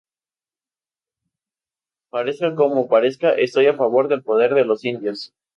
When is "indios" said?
4.83-5.31